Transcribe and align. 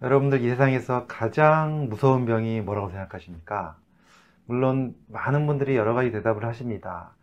여러분들 0.00 0.42
이 0.42 0.48
세상에서 0.50 1.08
가장 1.08 1.88
무서운 1.88 2.24
병이 2.24 2.60
뭐라고 2.60 2.88
생각하십니까? 2.90 3.76
물론 4.46 4.94
많은 5.08 5.44
분들이 5.48 5.74
여러 5.76 5.92
가지 5.92 6.12
대답을 6.12 6.44
하십니다. 6.44 7.16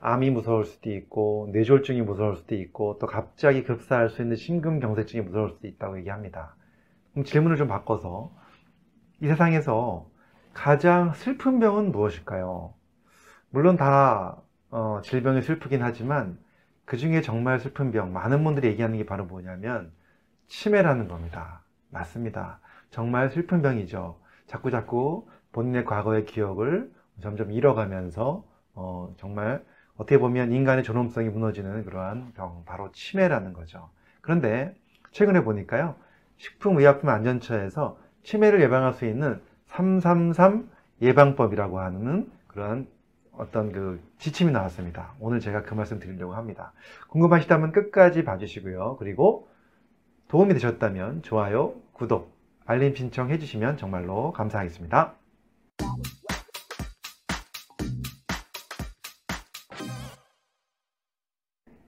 암이 0.00 0.30
무서울 0.30 0.64
수도 0.64 0.92
있고 0.92 1.48
뇌졸중이 1.52 2.02
무서울 2.02 2.36
수도 2.36 2.54
있고 2.54 2.98
또 3.00 3.08
갑자기 3.08 3.64
급사할 3.64 4.10
수 4.10 4.22
있는 4.22 4.36
심근경색증이 4.36 5.24
무서울 5.24 5.50
수도 5.50 5.66
있다고 5.66 5.98
얘기합니다. 5.98 6.54
그럼 7.10 7.24
질문을 7.24 7.56
좀 7.56 7.66
바꿔서 7.66 8.32
이 9.20 9.26
세상에서 9.26 10.08
가장 10.54 11.12
슬픈 11.14 11.58
병은 11.58 11.90
무엇일까요? 11.90 12.72
물론 13.50 13.76
다 13.76 14.40
어, 14.70 15.00
질병이 15.02 15.42
슬프긴 15.42 15.82
하지만 15.82 16.38
그 16.84 16.96
중에 16.96 17.22
정말 17.22 17.58
슬픈 17.58 17.90
병 17.90 18.12
많은 18.12 18.44
분들이 18.44 18.68
얘기하는 18.68 18.98
게 18.98 19.04
바로 19.04 19.24
뭐냐면 19.24 19.92
치매라는 20.46 21.08
겁니다. 21.08 21.64
맞습니다. 21.90 22.60
정말 22.90 23.30
슬픈 23.30 23.62
병이죠. 23.62 24.18
자꾸 24.46 24.70
자꾸 24.70 25.28
본인의 25.52 25.84
과거의 25.84 26.24
기억을 26.24 26.90
점점 27.20 27.52
잃어가면서 27.52 28.44
어, 28.74 29.14
정말 29.18 29.64
어떻게 29.96 30.18
보면 30.18 30.52
인간의 30.52 30.82
존엄성이 30.82 31.28
무너지는 31.28 31.84
그러한 31.84 32.32
병, 32.34 32.64
바로 32.64 32.90
치매라는 32.92 33.52
거죠. 33.52 33.90
그런데 34.22 34.74
최근에 35.12 35.44
보니까요, 35.44 35.96
식품의약품안전처에서 36.38 37.98
치매를 38.22 38.62
예방할 38.62 38.94
수 38.94 39.04
있는 39.04 39.40
333 39.66 40.70
예방법이라고 41.02 41.80
하는 41.80 42.30
그런 42.46 42.88
어떤 43.32 43.72
그 43.72 44.00
지침이 44.18 44.52
나왔습니다. 44.52 45.14
오늘 45.18 45.40
제가 45.40 45.62
그 45.62 45.74
말씀 45.74 45.98
드리려고 45.98 46.34
합니다. 46.34 46.72
궁금하시다면 47.08 47.72
끝까지 47.72 48.24
봐주시고요. 48.24 48.96
그리고 48.98 49.48
도움이 50.30 50.54
되셨다면 50.54 51.22
좋아요, 51.22 51.74
구독, 51.92 52.32
알림 52.64 52.94
신청해 52.94 53.40
주시면 53.40 53.78
정말로 53.78 54.30
감사하겠습니다. 54.30 55.14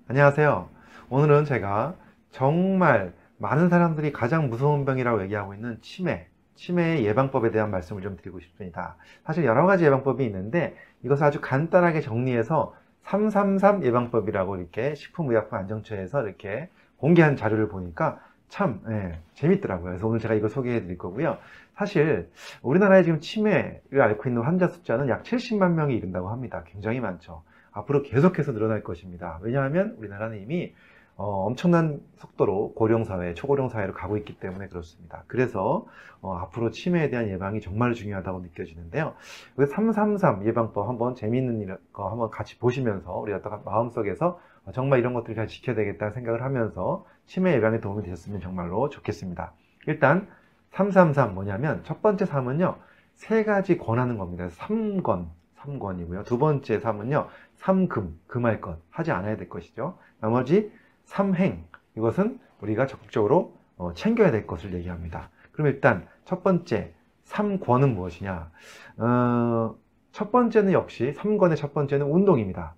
안녕하세요. 0.08 0.68
오늘은 1.08 1.44
제가 1.44 1.94
정말 2.32 3.12
많은 3.38 3.68
사람들이 3.68 4.10
가장 4.10 4.50
무서운 4.50 4.84
병이라고 4.86 5.22
얘기하고 5.22 5.54
있는 5.54 5.78
치매, 5.80 6.26
치매 6.56 7.04
예방법에 7.04 7.52
대한 7.52 7.70
말씀을 7.70 8.02
좀 8.02 8.16
드리고 8.16 8.40
싶습니다. 8.40 8.96
사실 9.24 9.44
여러 9.44 9.66
가지 9.66 9.84
예방법이 9.84 10.24
있는데 10.24 10.74
이것을 11.04 11.22
아주 11.22 11.40
간단하게 11.40 12.00
정리해서 12.00 12.74
333 13.04 13.84
예방법이라고 13.84 14.56
이렇게 14.56 14.96
식품의약품 14.96 15.56
안정처에서 15.58 16.22
이렇게 16.26 16.70
공개한 16.96 17.36
자료를 17.36 17.68
보니까 17.68 18.20
참 18.52 18.82
예, 18.90 19.18
재밌더라고요. 19.32 19.92
그래서 19.92 20.06
오늘 20.06 20.20
제가 20.20 20.34
이걸 20.34 20.50
소개해 20.50 20.82
드릴 20.82 20.98
거고요. 20.98 21.38
사실 21.74 22.30
우리나라에 22.60 23.02
지금 23.02 23.18
치매를 23.18 24.02
앓고 24.02 24.28
있는 24.28 24.42
환자 24.42 24.68
숫자는 24.68 25.08
약 25.08 25.22
70만 25.22 25.72
명이 25.72 25.94
이른다고 25.96 26.28
합니다. 26.28 26.62
굉장히 26.66 27.00
많죠. 27.00 27.44
앞으로 27.72 28.02
계속해서 28.02 28.52
늘어날 28.52 28.82
것입니다. 28.82 29.38
왜냐하면 29.40 29.96
우리나라는 29.98 30.42
이미 30.42 30.74
어, 31.16 31.46
엄청난 31.46 32.02
속도로 32.16 32.74
고령사회, 32.74 33.32
초고령사회로 33.32 33.94
가고 33.94 34.18
있기 34.18 34.38
때문에 34.38 34.68
그렇습니다. 34.68 35.24
그래서 35.28 35.86
어, 36.20 36.34
앞으로 36.34 36.70
치매에 36.70 37.08
대한 37.08 37.30
예방이 37.30 37.62
정말 37.62 37.94
중요하다고 37.94 38.40
느껴지는데요. 38.40 39.14
333 39.56 40.44
예방법 40.44 40.90
한번 40.90 41.14
재미있는 41.14 41.78
거 41.94 42.10
한번 42.10 42.28
같이 42.28 42.58
보시면서 42.58 43.14
우리 43.16 43.32
어떤 43.32 43.64
마음속에서 43.64 44.38
정말 44.72 45.00
이런 45.00 45.12
것들을 45.14 45.34
잘 45.34 45.48
지켜야 45.48 45.74
되겠다는 45.74 46.12
생각을 46.14 46.42
하면서 46.42 47.04
치매 47.26 47.54
예방에 47.54 47.80
도움이 47.80 48.02
되셨으면 48.04 48.40
정말로 48.40 48.88
좋겠습니다. 48.88 49.52
일단 49.86 50.28
333 50.70 51.34
뭐냐면 51.34 51.82
첫 51.84 52.00
번째 52.02 52.24
3은요. 52.24 52.76
세 53.14 53.44
가지 53.44 53.76
권하는 53.76 54.18
겁니다. 54.18 54.48
3권, 54.48 55.28
3권이고요. 55.58 56.24
두 56.24 56.38
번째 56.38 56.80
3은요. 56.80 57.26
3금, 57.58 58.14
금할 58.26 58.60
것, 58.60 58.78
하지 58.90 59.12
않아야 59.12 59.36
될 59.36 59.48
것이죠. 59.48 59.98
나머지 60.20 60.72
3행, 61.06 61.58
이것은 61.96 62.38
우리가 62.60 62.86
적극적으로 62.86 63.56
어, 63.76 63.92
챙겨야 63.94 64.30
될 64.30 64.46
것을 64.46 64.74
얘기합니다. 64.74 65.30
그럼 65.52 65.68
일단 65.68 66.06
첫 66.24 66.42
번째 66.42 66.94
3권은 67.26 67.94
무엇이냐? 67.94 68.50
어, 68.98 69.76
첫 70.12 70.30
번째는 70.30 70.72
역시 70.72 71.14
3권의 71.16 71.56
첫 71.56 71.74
번째는 71.74 72.06
운동입니다. 72.06 72.74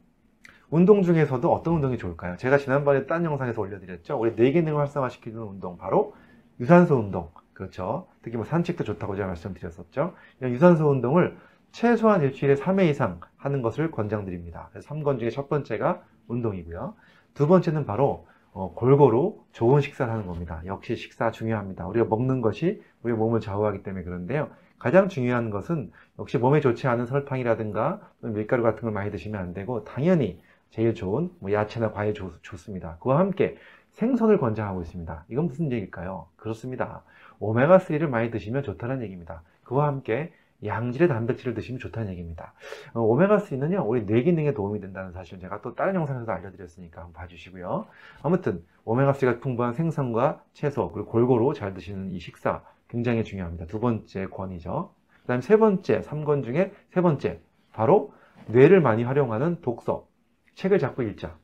운동 0.75 1.05
중에서도 1.05 1.53
어떤 1.53 1.75
운동이 1.75 1.99
좋을까요? 1.99 2.37
제가 2.37 2.59
지난번에 2.59 3.07
딴 3.07 3.25
영상에서 3.25 3.61
올려드렸죠. 3.61 4.19
우리 4.19 4.35
뇌 4.35 4.51
기능을 4.51 4.81
활성화시키는 4.81 5.39
운동, 5.41 5.79
바로 5.79 6.17
유산소 6.59 6.97
운동. 6.97 7.31
그렇죠. 7.53 8.09
특히 8.23 8.37
뭐 8.37 8.45
산책도 8.45 8.83
좋다고 8.83 9.15
제가 9.15 9.29
말씀드렸었죠. 9.29 10.15
이런 10.41 10.53
유산소 10.53 10.91
운동을 10.91 11.37
최소한 11.71 12.23
일주일에 12.23 12.57
3회 12.57 12.89
이상 12.91 13.21
하는 13.37 13.63
것을 13.63 13.93
권장드립니다. 13.93 14.71
그래서 14.73 14.93
3권 14.93 15.21
중에 15.21 15.31
첫 15.31 15.49
번째가 15.49 16.03
운동이고요. 16.27 16.97
두 17.35 17.47
번째는 17.47 17.87
바로 17.87 18.27
어, 18.51 18.75
골고루 18.75 19.45
좋은 19.53 19.81
식사를 19.81 20.13
하는 20.13 20.27
겁니다. 20.27 20.61
역시 20.67 20.97
식사 20.97 21.31
중요합니다. 21.31 21.87
우리가 21.87 22.07
먹는 22.07 22.41
것이 22.41 22.83
우리 23.05 23.13
몸을 23.13 23.39
좌우하기 23.39 23.85
때문에 23.85 24.03
그런데요. 24.03 24.51
가장 24.81 25.09
중요한 25.09 25.51
것은 25.51 25.93
역시 26.19 26.37
몸에 26.37 26.59
좋지 26.59 26.89
않은 26.89 27.07
설탕이라든가 27.07 28.01
밀가루 28.23 28.65
같은 28.65 28.83
걸 28.83 28.91
많이 28.91 29.13
드시면 29.13 29.41
안 29.41 29.55
되고 29.55 29.85
당연히 29.85 30.41
제일 30.75 30.93
좋은 30.93 31.31
뭐 31.39 31.53
야채나 31.53 31.93
과일 31.93 32.15
좋, 32.15 32.33
좋습니다. 32.43 32.97
그와 32.99 33.21
함께 33.21 33.57
생선을 33.93 34.39
권장하고 34.39 34.83
있습니다. 34.83 35.25
이건 35.29 35.47
무슨 35.47 35.71
얘기일까요? 35.71 36.27
그렇습니다. 36.35 37.05
오메가3를 37.39 38.09
많이 38.09 38.33
드시면 38.33 38.65
좋다는 38.65 39.01
얘기입니다. 39.03 39.45
그와 39.63 39.87
함께 39.87 40.33
양질의 40.65 41.07
단백질을 41.07 41.55
드시면 41.55 41.79
좋다는 41.79 42.11
얘기입니다. 42.11 42.55
어, 42.93 43.03
오메가3는요, 43.03 43.87
우리 43.87 44.05
뇌 44.05 44.25
기능에 44.25 44.53
도움이 44.53 44.81
된다는 44.81 45.13
사실 45.13 45.39
제가 45.39 45.61
또 45.61 45.77
다른 45.77 45.95
영상에서 45.95 46.33
알려드렸으니까 46.33 47.03
한번 47.03 47.13
봐주시고요. 47.23 47.87
아무튼, 48.23 48.65
오메가3가 48.85 49.41
풍부한 49.41 49.75
생선과 49.75 50.43
채소, 50.55 50.91
그리고 50.91 51.09
골고루 51.09 51.55
잘 51.55 51.73
드시는 51.75 52.11
이 52.11 52.19
식사 52.19 52.63
굉장히 52.89 53.23
중요합니다. 53.23 53.67
두 53.67 53.79
번째 53.79 54.27
권이죠. 54.27 54.93
그 55.23 55.29
다음 55.29 55.41
세 55.41 55.57
번째, 55.57 56.01
3권 56.01 56.43
중에 56.43 56.73
세 56.89 57.01
번째, 57.01 57.41
바로 57.73 58.13
뇌를 58.49 58.81
많이 58.81 59.05
활용하는 59.05 59.61
독서. 59.61 60.13
책을 60.55 60.79
자꾸 60.79 61.03
읽자. 61.03 61.37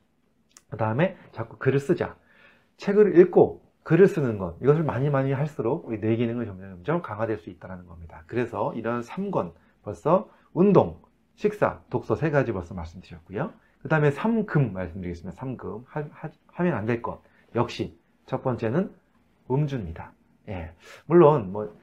그 0.71 0.77
다음에 0.77 1.17
자꾸 1.33 1.57
글을 1.59 1.79
쓰자. 1.81 2.17
책을 2.77 3.19
읽고 3.19 3.63
글을 3.83 4.07
쓰는 4.09 4.39
것 4.39 4.57
이것을 4.63 4.85
많이 4.85 5.11
많이 5.11 5.33
할수록 5.33 5.87
우리 5.87 6.01
뇌 6.01 6.17
기능을 6.17 6.47
점점 6.47 6.71
점점 6.77 7.03
강화될 7.03 7.39
수 7.39 7.51
있다는 7.51 7.87
겁니다. 7.87 8.25
그래서 8.27 8.73
이런 8.75 9.01
3권 9.03 9.53
벌써 9.83 10.29
운동, 10.53 11.01
식사, 11.35 11.81
독서 11.91 12.15
세 12.17 12.31
가지 12.31 12.53
벌써 12.53 12.75
말씀드렸고요. 12.75 13.53
그 13.83 13.89
다음에 13.89 14.11
3금 14.11 14.73
말씀드리겠습니다. 14.73 15.41
3금 15.41 15.85
하, 15.87 16.05
하 16.53 16.63
면 16.65 16.75
안 16.75 16.87
될 16.87 17.03
것 17.03 17.23
역시 17.55 17.99
첫 18.27 18.43
번째는 18.43 18.95
음주입니다. 19.51 20.13
예, 20.49 20.73
물론 21.07 21.53
뭐 21.53 21.75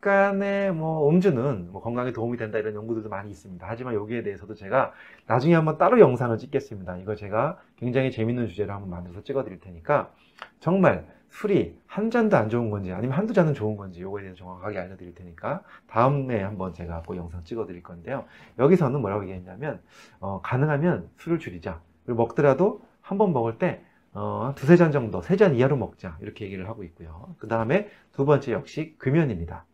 약간의 0.00 0.72
뭐 0.72 1.08
음주는 1.10 1.72
뭐 1.72 1.82
건강에 1.82 2.12
도움이 2.12 2.38
된다 2.38 2.58
이런 2.58 2.74
연구들도 2.74 3.10
많이 3.10 3.30
있습니다. 3.30 3.66
하지만 3.68 3.94
여기에 3.94 4.22
대해서도 4.22 4.54
제가 4.54 4.92
나중에 5.26 5.54
한번 5.54 5.76
따로 5.76 6.00
영상을 6.00 6.36
찍겠습니다. 6.38 6.96
이거 6.98 7.14
제가 7.14 7.58
굉장히 7.76 8.10
재밌는 8.10 8.46
주제로 8.48 8.72
한번 8.72 8.88
만들어서 8.90 9.22
찍어 9.22 9.44
드릴 9.44 9.60
테니까 9.60 10.10
정말 10.58 11.06
술이 11.28 11.78
한 11.86 12.10
잔도 12.10 12.36
안 12.38 12.48
좋은 12.48 12.70
건지 12.70 12.92
아니면 12.92 13.16
한두 13.16 13.34
잔은 13.34 13.52
좋은 13.52 13.76
건지 13.76 14.00
요거에 14.00 14.22
대해서 14.22 14.38
정확하게 14.38 14.78
알려드릴 14.78 15.14
테니까 15.14 15.62
다음에 15.86 16.42
한번 16.42 16.72
제가 16.72 17.02
꼭 17.02 17.16
영상 17.16 17.44
찍어 17.44 17.66
드릴 17.66 17.82
건데요. 17.82 18.24
여기서는 18.58 19.00
뭐라고 19.02 19.22
얘기했냐면 19.24 19.80
어, 20.18 20.40
가능하면 20.42 21.10
술을 21.18 21.38
줄이자. 21.38 21.80
그리고 22.06 22.22
먹더라도 22.22 22.80
한 23.02 23.18
번 23.18 23.32
먹을 23.32 23.58
때 23.58 23.82
어, 24.14 24.52
두세 24.56 24.76
잔 24.76 24.92
정도 24.92 25.20
세 25.20 25.36
잔 25.36 25.54
이하로 25.54 25.76
먹자. 25.76 26.16
이렇게 26.22 26.46
얘기를 26.46 26.68
하고 26.68 26.84
있고요. 26.84 27.34
그 27.38 27.48
다음에 27.48 27.88
두 28.12 28.24
번째 28.24 28.52
역시 28.52 28.94
금연입니다 28.98 29.64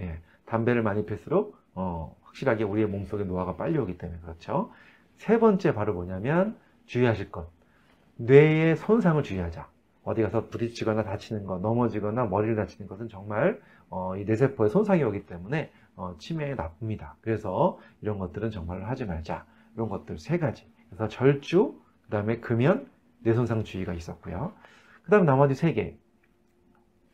예, 0.00 0.18
담배를 0.46 0.82
많이 0.82 1.04
필수록 1.06 1.56
어, 1.74 2.16
확실하게 2.22 2.64
우리의 2.64 2.86
몸속에 2.88 3.24
노화가 3.24 3.56
빨리 3.56 3.78
오기 3.78 3.98
때문에 3.98 4.20
그렇죠 4.20 4.70
세 5.16 5.38
번째 5.38 5.74
바로 5.74 5.94
뭐냐면 5.94 6.56
주의하실 6.86 7.30
것 7.30 7.50
뇌의 8.16 8.76
손상을 8.76 9.22
주의하자 9.22 9.68
어디 10.04 10.22
가서 10.22 10.48
부딪히거나 10.48 11.04
다치는 11.04 11.44
것, 11.46 11.60
넘어지거나 11.60 12.24
머리를 12.26 12.56
다치는 12.56 12.88
것은 12.88 13.08
정말 13.08 13.60
어, 13.88 14.16
이 14.16 14.24
뇌세포에 14.24 14.68
손상이 14.68 15.02
오기 15.04 15.26
때문에 15.26 15.70
어, 15.94 16.16
치매에 16.18 16.54
나쁩니다. 16.54 17.16
그래서 17.20 17.78
이런 18.00 18.18
것들은 18.18 18.50
정말 18.50 18.84
하지 18.84 19.04
말자. 19.04 19.44
이런 19.74 19.88
것들 19.88 20.18
세 20.18 20.38
가지. 20.38 20.66
그래서 20.88 21.08
절주, 21.08 21.80
그 22.04 22.10
다음에 22.10 22.40
금연, 22.40 22.88
뇌손상 23.20 23.64
주의가 23.64 23.92
있었고요. 23.92 24.52
그 25.04 25.10
다음 25.10 25.24
나머지 25.24 25.54
세 25.54 25.72
개. 25.72 25.96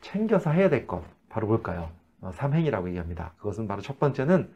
챙겨서 0.01 0.51
해야 0.51 0.69
될 0.69 0.87
것. 0.87 1.03
바로 1.29 1.47
뭘까요? 1.47 1.91
어, 2.21 2.31
삼행이라고 2.31 2.87
얘기합니다. 2.89 3.33
그것은 3.37 3.67
바로 3.67 3.81
첫 3.81 3.99
번째는 3.99 4.51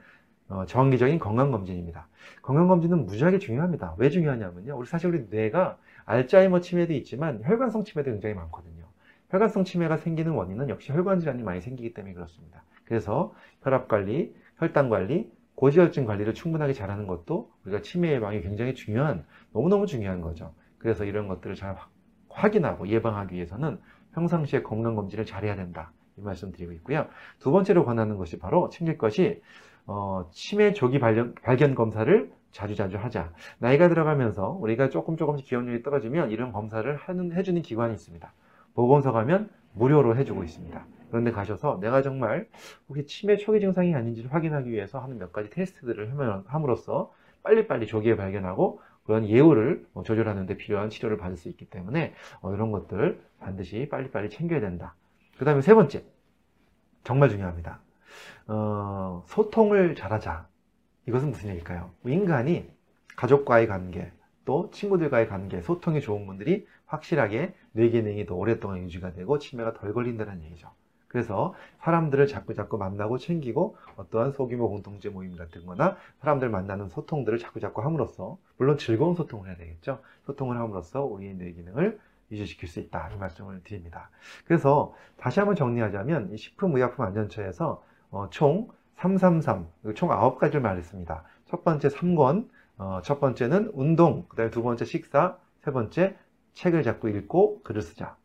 어, 0.49 0.65
정기적인 0.65 1.19
건강검진입니다. 1.19 2.07
건강검진은 2.41 3.05
무지하게 3.05 3.39
중요합니다. 3.39 3.95
왜 3.97 4.09
중요하냐면요. 4.09 4.77
우리 4.77 4.85
사실 4.85 5.09
우리 5.09 5.25
뇌가 5.29 5.77
알츠하이머 6.05 6.59
치매도 6.59 6.93
있지만 6.93 7.41
혈관성 7.43 7.85
치매도 7.85 8.11
굉장히 8.11 8.35
많거든요. 8.35 8.85
혈관성 9.29 9.63
치매가 9.63 9.97
생기는 9.97 10.33
원인은 10.33 10.69
역시 10.69 10.91
혈관 10.91 11.19
질환이 11.19 11.43
많이 11.43 11.61
생기기 11.61 11.93
때문에 11.93 12.13
그렇습니다. 12.13 12.63
그래서 12.85 13.33
혈압 13.61 13.87
관리, 13.87 14.35
혈당 14.57 14.89
관리, 14.89 15.31
고지혈증 15.55 16.05
관리를 16.05 16.33
충분하게 16.33 16.73
잘하는 16.73 17.07
것도 17.07 17.51
우리가 17.63 17.81
치매 17.81 18.11
예방에 18.11 18.41
굉장히 18.41 18.75
중요한 18.75 19.25
너무너무 19.53 19.87
중요한 19.87 20.21
거죠. 20.21 20.53
그래서 20.77 21.05
이런 21.05 21.27
것들을 21.27 21.55
잘 21.55 21.77
확인하고 22.29 22.87
예방하기 22.87 23.35
위해서는 23.35 23.79
평상시에 24.13 24.63
건강검진을 24.63 25.25
잘해야 25.25 25.55
된다. 25.55 25.91
이 26.17 26.21
말씀 26.21 26.51
드리고 26.51 26.71
있고요. 26.73 27.07
두 27.39 27.51
번째로 27.51 27.85
권하는 27.85 28.17
것이 28.17 28.37
바로 28.39 28.69
챙길 28.69 28.97
것이 28.97 29.41
어, 29.85 30.29
치매 30.31 30.73
조기 30.73 30.99
발견, 30.99 31.35
발견 31.35 31.75
검사를 31.75 32.31
자주자주 32.51 32.97
하자. 32.97 33.33
나이가 33.57 33.89
들어가면서 33.89 34.57
우리가 34.61 34.89
조금 34.89 35.17
조금씩 35.17 35.47
기억력이 35.47 35.83
떨어지면 35.83 36.31
이런 36.31 36.51
검사를 36.51 36.95
하는, 36.95 37.33
해주는 37.33 37.61
기관이 37.61 37.93
있습니다. 37.93 38.31
보건소 38.75 39.11
가면 39.11 39.49
무료로 39.73 40.15
해주고 40.17 40.43
있습니다. 40.43 40.85
그런데 41.09 41.31
가셔서 41.31 41.79
내가 41.81 42.01
정말 42.01 42.47
혹시 42.87 43.05
치매 43.05 43.37
초기 43.37 43.59
증상이 43.59 43.93
아닌지를 43.93 44.33
확인하기 44.33 44.71
위해서 44.71 44.99
하는 44.99 45.17
몇 45.19 45.31
가지 45.31 45.49
테스트들을 45.49 46.13
함으로써 46.47 47.11
빨리빨리 47.43 47.87
조기에 47.87 48.15
발견하고 48.15 48.81
그런 49.05 49.27
예후를 49.27 49.85
뭐 49.93 50.03
조절하는 50.03 50.45
데 50.45 50.55
필요한 50.55 50.89
치료를 50.89 51.17
받을 51.17 51.35
수 51.37 51.49
있기 51.49 51.65
때문에 51.65 52.13
어, 52.41 52.53
이런 52.53 52.71
것들 52.71 53.19
반드시 53.39 53.87
빨리빨리 53.89 54.29
챙겨야 54.29 54.61
된다. 54.61 54.95
그 55.37 55.45
다음에 55.45 55.61
세 55.61 55.73
번째 55.73 56.03
정말 57.03 57.29
중요합니다. 57.29 57.79
어, 58.47 59.23
소통을 59.27 59.95
잘하자. 59.95 60.47
이것은 61.07 61.31
무슨 61.31 61.49
얘기일까요? 61.49 61.91
인간이 62.05 62.69
가족과의 63.15 63.67
관계, 63.67 64.11
또 64.45 64.69
친구들과의 64.71 65.27
관계, 65.27 65.61
소통이 65.61 66.01
좋은 66.01 66.25
분들이 66.25 66.67
확실하게 66.85 67.53
뇌 67.71 67.89
기능이 67.89 68.25
더 68.25 68.35
오랫동안 68.35 68.79
유지가 68.79 69.13
되고 69.13 69.39
치매가 69.39 69.73
덜 69.73 69.93
걸린다는 69.93 70.43
얘기죠. 70.43 70.69
그래서 71.07 71.53
사람들을 71.81 72.25
자꾸 72.25 72.55
자꾸 72.55 72.77
만나고 72.77 73.19
챙기고 73.19 73.77
어떠한 73.97 74.31
소규모 74.31 74.67
공동체 74.67 75.09
모임 75.09 75.35
같은 75.35 75.63
거나 75.65 75.95
사람들 76.21 76.49
만나는 76.49 76.89
소통들을 76.89 77.37
자꾸 77.37 77.59
자꾸 77.59 77.83
함으로써 77.83 78.39
물론 78.57 78.79
즐거운 78.79 79.13
소통을 79.13 79.47
해야 79.47 79.55
되겠죠. 79.55 79.99
소통을 80.25 80.57
함으로써 80.57 81.03
우리의 81.03 81.35
뇌 81.35 81.51
기능을 81.51 81.99
유지시킬 82.33 82.67
수 82.67 82.79
있다. 82.79 83.09
이 83.13 83.17
말씀을 83.17 83.61
드립니다. 83.63 84.09
그래서 84.45 84.93
다시 85.17 85.39
한번 85.39 85.55
정리하자면 85.55 86.33
이 86.33 86.37
식품의약품안전처에서 86.37 87.83
어, 88.11 88.29
총 88.29 88.69
333, 88.95 89.67
총 89.95 90.09
9가지를 90.09 90.59
말했습니다. 90.59 91.23
첫 91.45 91.63
번째 91.63 91.87
3권, 91.87 92.49
어, 92.77 92.99
첫 93.03 93.19
번째는 93.19 93.71
운동, 93.73 94.25
그 94.27 94.35
다음에 94.35 94.49
두 94.49 94.63
번째 94.63 94.85
식사, 94.85 95.37
세 95.63 95.71
번째 95.71 96.15
책을 96.53 96.83
자꾸 96.83 97.09
읽고 97.09 97.63
글을 97.63 97.81
쓰자. 97.81 98.15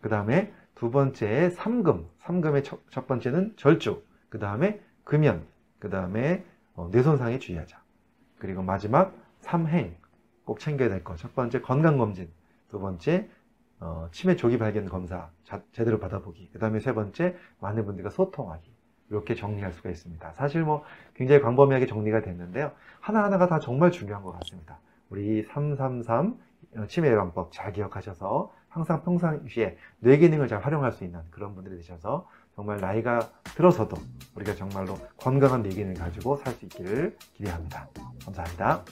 그 0.00 0.08
다음에 0.08 0.52
두 0.74 0.90
번째 0.90 1.50
3금, 1.50 2.06
3금의 2.22 2.64
첫, 2.64 2.80
첫 2.90 3.06
번째는 3.06 3.54
절주, 3.56 4.02
그 4.28 4.38
다음에 4.38 4.80
금연, 5.04 5.46
그 5.78 5.90
다음에 5.90 6.44
어, 6.74 6.88
뇌손상에 6.92 7.38
주의하자. 7.38 7.80
그리고 8.38 8.62
마지막 8.62 9.14
3행, 9.42 9.94
꼭 10.44 10.60
챙겨야 10.60 10.88
될 10.88 11.04
것. 11.04 11.16
첫 11.16 11.34
번째 11.34 11.60
건강검진, 11.60 12.30
두 12.70 12.78
번째 12.78 13.28
어, 13.80 14.08
치매 14.12 14.36
조기 14.36 14.58
발견 14.58 14.86
검사 14.86 15.30
자, 15.44 15.62
제대로 15.72 15.98
받아보기. 15.98 16.50
그 16.52 16.58
다음에 16.58 16.80
세 16.80 16.92
번째 16.94 17.36
많은 17.60 17.84
분들과 17.86 18.10
소통하기. 18.10 18.70
이렇게 19.10 19.34
정리할 19.34 19.72
수가 19.72 19.90
있습니다. 19.90 20.32
사실 20.32 20.62
뭐 20.62 20.84
굉장히 21.14 21.40
광범위하게 21.40 21.86
정리가 21.86 22.20
됐는데요. 22.20 22.72
하나하나가 23.00 23.46
다 23.46 23.58
정말 23.58 23.90
중요한 23.90 24.22
것 24.22 24.32
같습니다. 24.32 24.78
우리 25.08 25.42
333 25.44 26.36
어, 26.76 26.86
치매 26.86 27.08
예방법 27.08 27.52
잘 27.52 27.72
기억하셔서 27.72 28.52
항상 28.68 29.02
평상시에 29.02 29.78
뇌 30.00 30.18
기능을 30.18 30.48
잘 30.48 30.60
활용할 30.60 30.92
수 30.92 31.04
있는 31.04 31.20
그런 31.30 31.54
분들이 31.54 31.76
되셔서 31.76 32.28
정말 32.54 32.78
나이가 32.78 33.20
들어서도 33.44 33.96
우리가 34.34 34.54
정말로 34.54 34.98
건강한 35.16 35.62
뇌 35.62 35.70
기능을 35.70 35.94
가지고 35.94 36.36
살 36.36 36.52
수 36.54 36.64
있기를 36.66 37.16
기대합니다. 37.34 37.88
감사합니다. 38.24 38.84